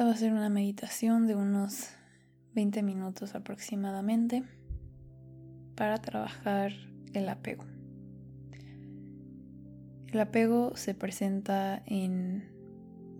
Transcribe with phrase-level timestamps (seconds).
[0.00, 1.90] Esta va a ser una meditación de unos
[2.54, 4.42] 20 minutos aproximadamente
[5.74, 6.72] para trabajar
[7.12, 7.66] el apego.
[10.06, 12.48] El apego se presenta en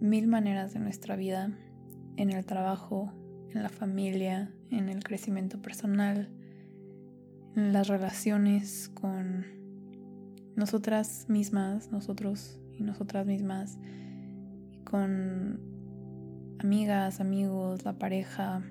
[0.01, 1.51] mil maneras de nuestra vida,
[2.16, 3.12] en el trabajo,
[3.51, 6.31] en la familia, en el crecimiento personal,
[7.56, 9.44] en las relaciones con
[10.56, 13.78] nosotras mismas, nosotros y nosotras mismas,
[14.72, 15.79] y con
[16.61, 18.62] amigas, amigos, la pareja.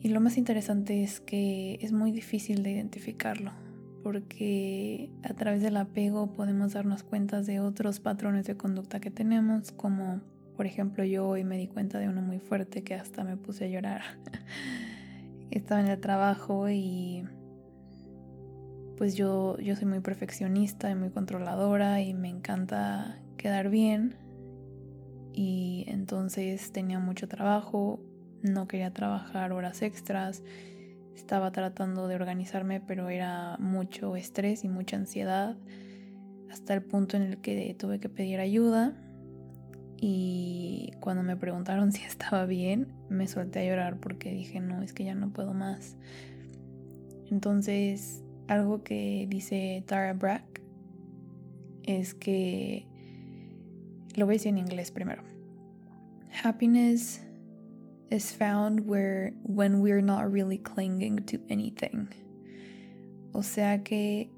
[0.00, 3.52] Y lo más interesante es que es muy difícil de identificarlo,
[4.02, 9.72] porque a través del apego podemos darnos cuenta de otros patrones de conducta que tenemos,
[9.72, 10.20] como
[10.56, 13.64] por ejemplo yo hoy me di cuenta de uno muy fuerte que hasta me puse
[13.64, 14.02] a llorar.
[15.50, 17.24] Estaba en el trabajo y
[18.96, 24.23] pues yo, yo soy muy perfeccionista y muy controladora y me encanta quedar bien
[25.34, 28.00] y entonces tenía mucho trabajo,
[28.42, 30.42] no quería trabajar horas extras,
[31.16, 35.56] estaba tratando de organizarme, pero era mucho estrés y mucha ansiedad,
[36.50, 38.94] hasta el punto en el que tuve que pedir ayuda
[39.96, 44.92] y cuando me preguntaron si estaba bien, me solté a llorar porque dije, no, es
[44.92, 45.96] que ya no puedo más.
[47.30, 50.60] Entonces, algo que dice Tara Brack
[51.84, 52.86] es que
[54.16, 55.22] lo voy a decir en inglés primero.
[56.42, 57.22] Happiness
[58.10, 62.08] is found where when we're not really clinging to anything.
[63.32, 64.30] O sea que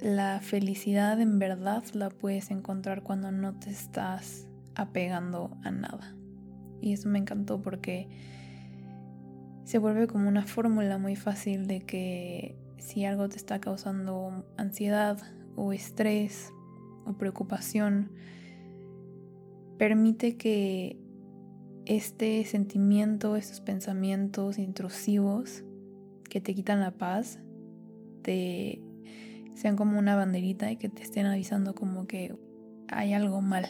[0.00, 6.16] la felicidad en verdad la puedes encontrar cuando no te estás apegando a nada.
[6.80, 8.08] Y eso me encantó porque
[9.64, 15.18] se vuelve como una fórmula muy fácil de que si algo te está causando ansiedad
[15.54, 16.50] o estrés
[17.04, 18.10] o preocupación,
[19.80, 20.98] Permite que
[21.86, 25.64] este sentimiento, estos pensamientos intrusivos
[26.28, 27.38] que te quitan la paz,
[28.20, 28.82] te
[29.54, 32.36] sean como una banderita y que te estén avisando como que
[32.88, 33.68] hay algo mal.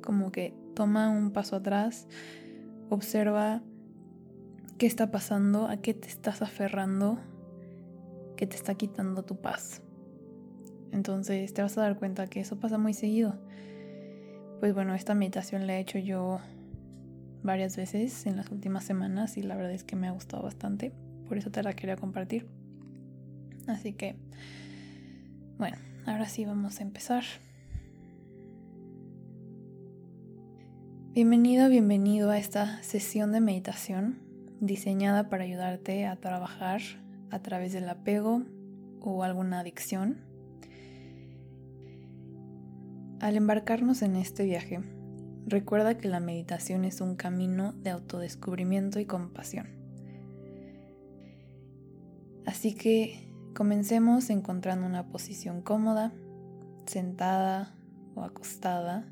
[0.00, 2.06] Como que toma un paso atrás,
[2.88, 3.64] observa
[4.78, 7.18] qué está pasando, a qué te estás aferrando,
[8.36, 9.82] que te está quitando tu paz.
[10.92, 13.40] Entonces te vas a dar cuenta que eso pasa muy seguido.
[14.60, 16.40] Pues bueno, esta meditación la he hecho yo
[17.42, 20.92] varias veces en las últimas semanas y la verdad es que me ha gustado bastante.
[21.28, 22.46] Por eso te la quería compartir.
[23.66, 24.16] Así que,
[25.58, 27.22] bueno, ahora sí vamos a empezar.
[31.12, 34.18] Bienvenido, bienvenido a esta sesión de meditación
[34.60, 36.80] diseñada para ayudarte a trabajar
[37.30, 38.42] a través del apego
[39.00, 40.25] o alguna adicción
[43.26, 44.78] al embarcarnos en este viaje,
[45.48, 49.66] recuerda que la meditación es un camino de autodescubrimiento y compasión.
[52.46, 56.12] Así que comencemos encontrando una posición cómoda,
[56.86, 57.74] sentada
[58.14, 59.08] o acostada,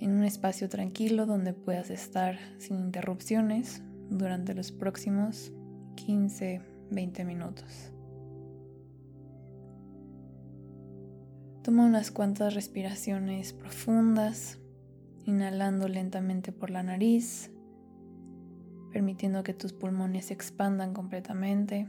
[0.00, 3.80] en un espacio tranquilo donde puedas estar sin interrupciones
[4.10, 5.50] durante los próximos
[5.96, 7.93] 15-20 minutos.
[11.64, 14.58] Toma unas cuantas respiraciones profundas,
[15.24, 17.50] inhalando lentamente por la nariz,
[18.92, 21.88] permitiendo que tus pulmones se expandan completamente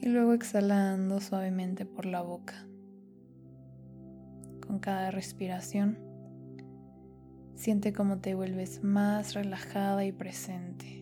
[0.00, 2.66] y luego exhalando suavemente por la boca.
[4.66, 5.98] Con cada respiración,
[7.54, 11.01] siente cómo te vuelves más relajada y presente.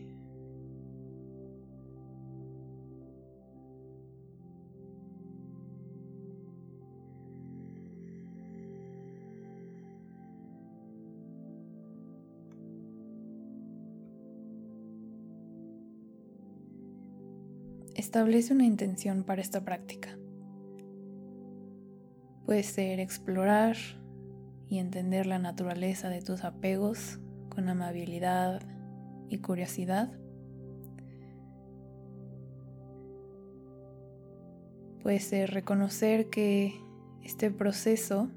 [18.00, 20.16] Establece una intención para esta práctica.
[22.46, 23.76] Puede ser explorar
[24.70, 27.20] y entender la naturaleza de tus apegos
[27.50, 28.62] con amabilidad
[29.28, 30.10] y curiosidad.
[35.02, 36.72] Puede ser reconocer que
[37.22, 38.30] este proceso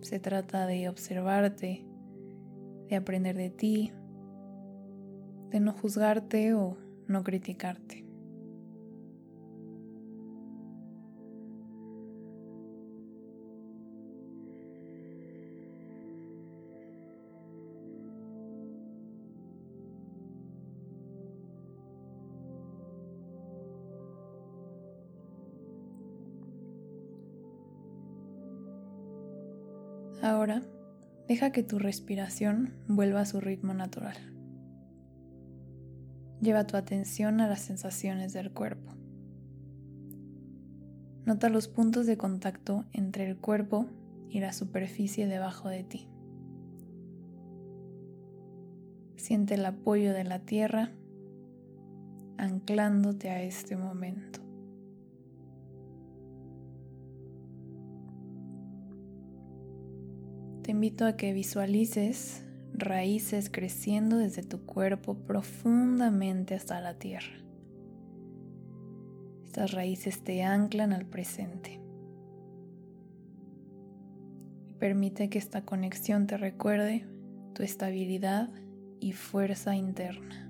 [0.00, 1.84] se trata de observarte,
[2.88, 3.92] de aprender de ti,
[5.50, 6.78] de no juzgarte o
[7.08, 8.05] no criticarte.
[30.22, 30.62] Ahora
[31.28, 34.16] Deja que tu respiración vuelva a su ritmo natural.
[36.40, 38.92] Lleva tu atención a las sensaciones del cuerpo.
[41.24, 43.86] Nota los puntos de contacto entre el cuerpo
[44.28, 46.08] y la superficie debajo de ti.
[49.16, 50.92] Siente el apoyo de la tierra
[52.38, 54.45] anclándote a este momento.
[60.66, 67.36] Te invito a que visualices raíces creciendo desde tu cuerpo profundamente hasta la tierra.
[69.44, 71.80] Estas raíces te anclan al presente.
[74.80, 77.06] Permite que esta conexión te recuerde
[77.54, 78.50] tu estabilidad
[78.98, 80.45] y fuerza interna.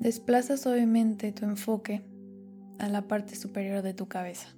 [0.00, 2.00] Desplaza suavemente tu enfoque
[2.78, 4.48] a la parte superior de tu cabeza.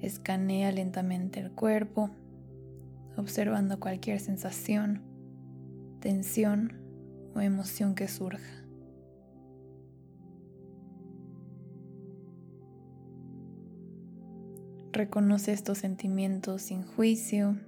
[0.00, 2.08] Escanea lentamente el cuerpo,
[3.18, 5.02] observando cualquier sensación,
[6.00, 6.80] tensión
[7.34, 8.64] o emoción que surja.
[14.90, 17.58] Reconoce estos sentimientos sin juicio,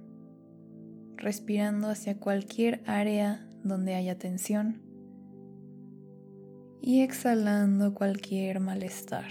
[1.17, 4.92] respirando hacia cualquier área donde haya tensión
[6.85, 9.23] y exhalando cualquier malestar.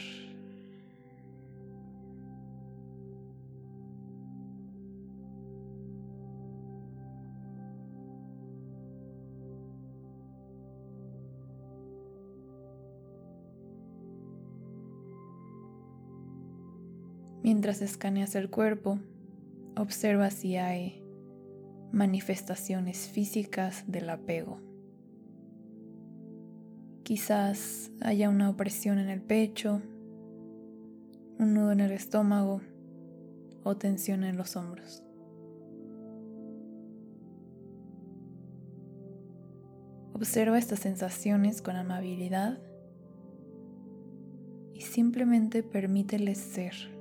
[17.42, 18.98] Mientras escaneas el cuerpo,
[19.76, 21.02] observa si hay
[21.92, 24.71] manifestaciones físicas del apego.
[27.02, 29.82] Quizás haya una opresión en el pecho,
[31.38, 32.60] un nudo en el estómago
[33.64, 35.02] o tensión en los hombros.
[40.14, 42.60] Observa estas sensaciones con amabilidad
[44.72, 46.91] y simplemente permíteles ser.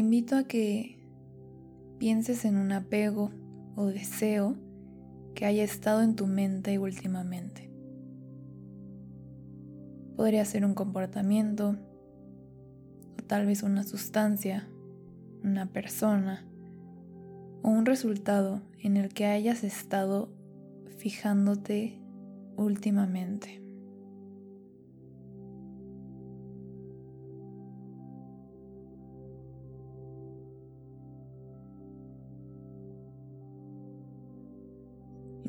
[0.00, 0.98] Te invito a que
[1.98, 3.30] pienses en un apego
[3.76, 4.56] o deseo
[5.34, 7.70] que haya estado en tu mente últimamente.
[10.16, 11.76] Podría ser un comportamiento
[13.18, 14.66] o tal vez una sustancia,
[15.44, 16.46] una persona
[17.62, 20.32] o un resultado en el que hayas estado
[20.96, 22.00] fijándote
[22.56, 23.59] últimamente.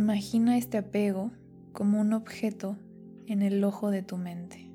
[0.01, 1.29] Imagina este apego
[1.73, 2.75] como un objeto
[3.27, 4.67] en el ojo de tu mente.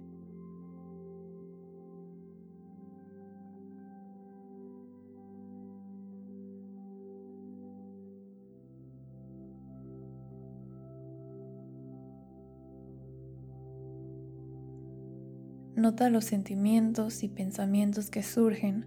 [15.75, 18.87] Nota los sentimientos y pensamientos que surgen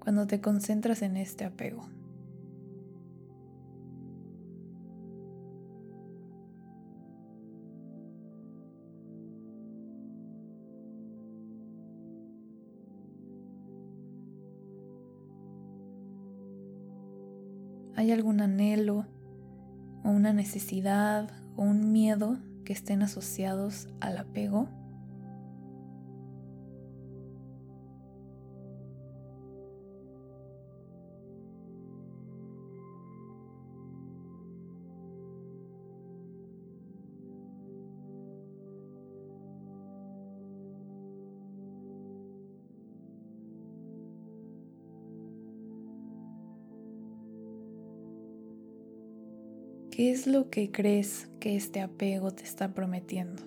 [0.00, 1.86] cuando te concentras en este apego.
[17.98, 19.06] ¿Hay algún anhelo
[20.04, 24.68] o una necesidad o un miedo que estén asociados al apego?
[49.98, 53.42] ¿Qué es lo que crees que este apego te está prometiendo?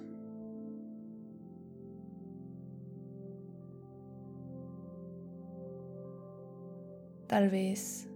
[7.27, 8.09] Tal vez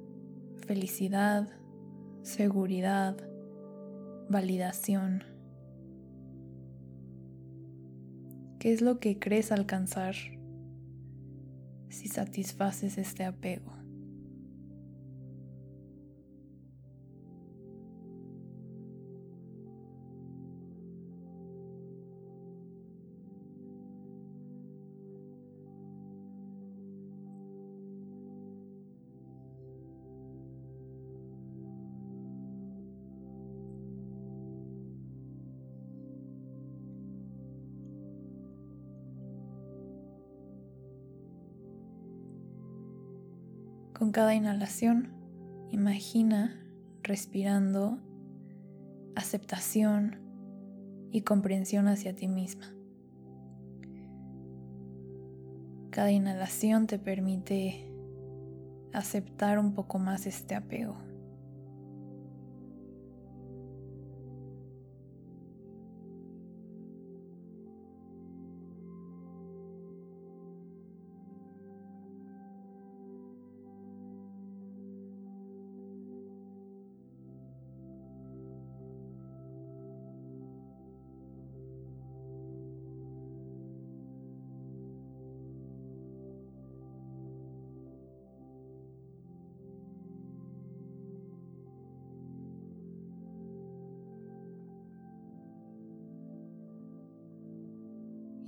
[0.68, 1.48] felicidad,
[2.24, 3.16] seguridad,
[4.28, 5.24] validación.
[8.60, 10.16] ¿Qué es lo que crees alcanzar
[11.88, 13.75] si satisfaces este apego?
[44.06, 45.08] Con cada inhalación,
[45.72, 46.64] imagina
[47.02, 47.98] respirando
[49.16, 50.20] aceptación
[51.12, 52.68] y comprensión hacia ti misma.
[55.90, 57.92] Cada inhalación te permite
[58.94, 60.98] aceptar un poco más este apego.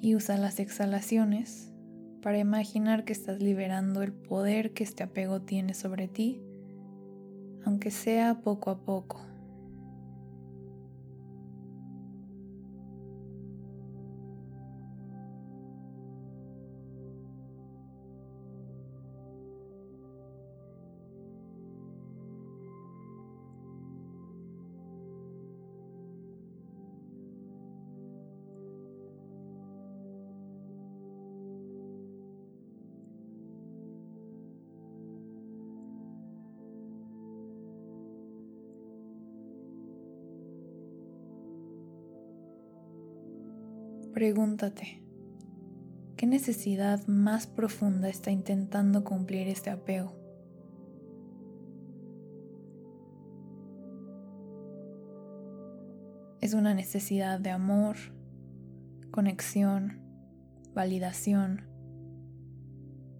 [0.02, 1.74] Y usa las exhalaciones
[2.22, 6.42] para imaginar que estás liberando el poder que este apego tiene sobre ti,
[7.66, 9.22] aunque sea poco a poco.
[44.18, 45.04] Pregúntate,
[46.16, 50.12] ¿qué necesidad más profunda está intentando cumplir este apego?
[56.42, 57.98] Es una necesidad de amor,
[59.12, 60.02] conexión,
[60.74, 61.68] validación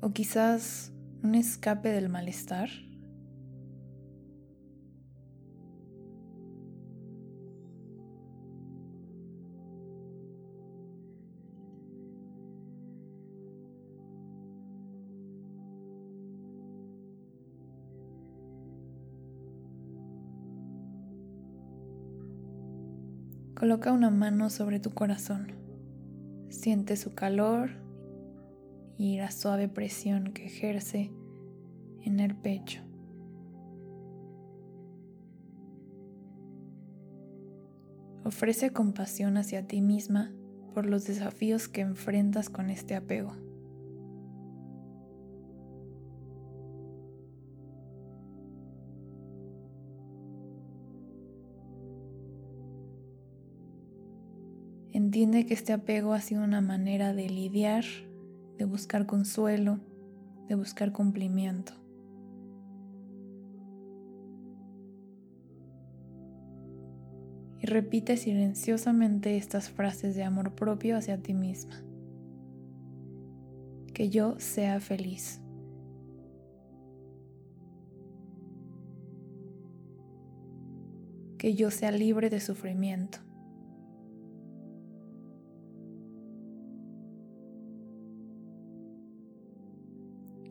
[0.02, 2.70] o quizás un escape del malestar.
[23.58, 25.48] Coloca una mano sobre tu corazón.
[26.50, 27.72] Siente su calor
[29.00, 31.12] y la suave presión que ejerce
[32.04, 32.84] en el pecho.
[38.24, 40.32] Ofrece compasión hacia ti misma
[40.76, 43.47] por los desafíos que enfrentas con este apego.
[55.18, 57.84] Entiende que este apego ha sido una manera de lidiar,
[58.60, 59.80] de buscar consuelo,
[60.48, 61.74] de buscar cumplimiento.
[67.60, 71.84] Y repite silenciosamente estas frases de amor propio hacia ti misma.
[73.96, 75.42] Que yo sea feliz.
[81.40, 83.27] Que yo sea libre de sufrimiento.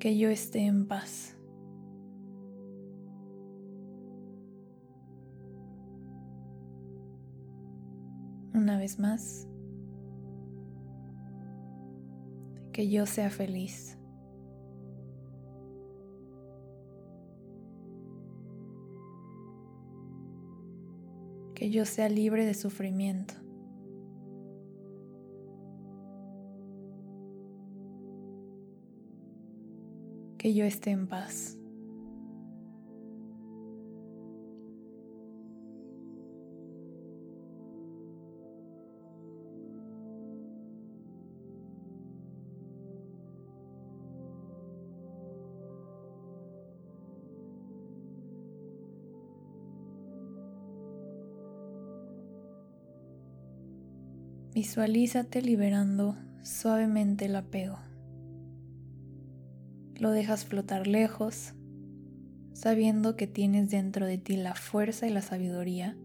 [0.06, 1.36] Que yo esté en paz.
[8.54, 9.48] Una vez más,
[12.72, 13.98] que yo sea feliz.
[21.56, 23.34] Que yo sea libre de sufrimiento.
[30.46, 31.58] que yo esté en paz.
[54.54, 57.80] Visualízate liberando suavemente el apego.
[59.98, 61.54] Lo dejas flotar lejos,
[62.52, 65.96] sabiendo que tienes dentro de ti la fuerza y la sabiduría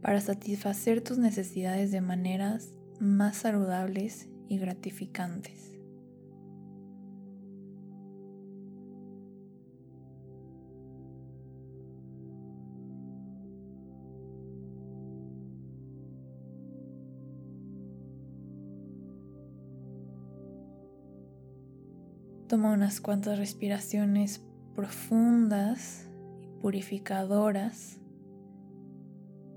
[0.00, 5.69] para satisfacer tus necesidades de maneras más saludables y gratificantes.
[22.50, 26.08] Toma unas cuantas respiraciones profundas
[26.42, 28.00] y purificadoras,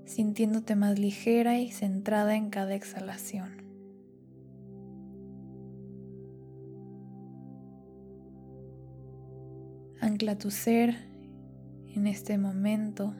[0.04, 3.50] sintiéndote más ligera y centrada en cada exhalación.
[10.00, 10.94] Ancla tu ser
[11.96, 13.12] en este momento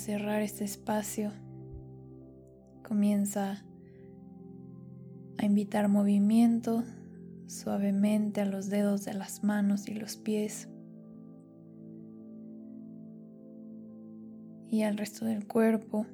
[0.00, 1.30] cerrar este espacio,
[2.82, 3.62] comienza
[5.36, 6.82] a invitar movimiento
[7.46, 10.68] suavemente a los dedos de las manos y los pies
[14.70, 16.06] y al resto del cuerpo.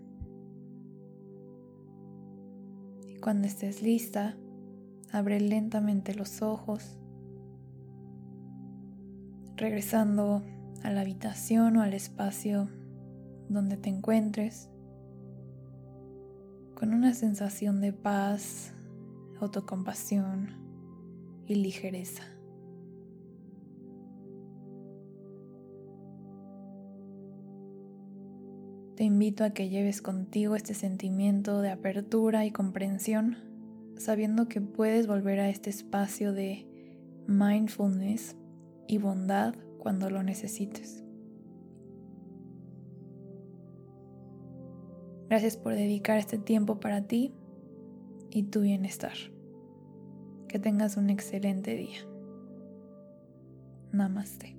[3.07, 4.37] Y cuando estés lista,
[5.13, 6.99] abre lentamente los ojos,
[9.57, 10.43] regresando
[10.83, 12.69] a la habitación o al espacio
[13.49, 14.69] donde te encuentres,
[16.75, 18.73] con una sensación de paz,
[19.41, 20.51] autocompasión
[21.47, 22.23] y ligereza.
[28.97, 33.37] Te invito a que lleves contigo este sentimiento de apertura y comprensión,
[33.99, 36.67] sabiendo que puedes volver a este espacio de
[37.27, 38.37] mindfulness
[38.89, 41.06] y bondad cuando lo necesites.
[45.29, 47.33] Gracias por dedicar este tiempo para ti
[48.31, 49.15] y tu bienestar.
[50.49, 51.99] Que tengas un excelente día.
[53.93, 54.56] Namaste.